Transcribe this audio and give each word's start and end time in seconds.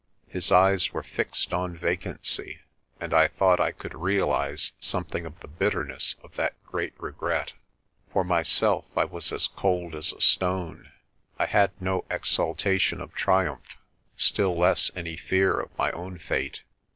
His 0.27 0.51
eyes 0.51 0.93
were 0.93 1.03
fixed 1.03 1.53
on 1.53 1.75
vacancy, 1.75 2.61
and 2.99 3.13
I 3.13 3.27
thought 3.27 3.59
I 3.59 3.71
could 3.71 3.93
realise 3.93 4.71
some 4.79 5.03
thing 5.05 5.27
of 5.27 5.39
the 5.41 5.47
bitterness 5.47 6.15
of 6.23 6.35
that 6.37 6.55
great 6.65 6.99
regret. 6.99 7.53
For 8.11 8.23
myself 8.23 8.85
I 8.97 9.05
was 9.05 9.31
as 9.31 9.45
cold 9.47 9.93
as 9.93 10.11
a 10.11 10.19
stone. 10.19 10.91
I 11.37 11.45
had 11.45 11.79
no 11.79 12.05
exultation 12.09 12.99
of 12.99 13.13
triumph, 13.13 13.77
still 14.17 14.57
less 14.57 14.89
any 14.95 15.17
fear 15.17 15.59
of 15.59 15.69
my 15.77 15.91
own 15.91 16.17
fate. 16.17 16.63